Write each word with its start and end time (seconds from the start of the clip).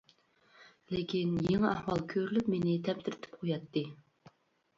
لېكىن، 0.95 1.35
يېڭى 1.49 1.69
ئەھۋال 1.73 2.01
كۆرۈلۈپ 2.15 2.49
مېنى 2.55 2.75
تەمتىرىتىپ 2.89 3.37
قوياتتى. 3.37 3.87